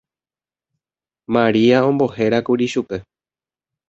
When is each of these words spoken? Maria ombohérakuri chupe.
Maria 1.33 1.77
ombohérakuri 1.89 2.67
chupe. 2.73 2.97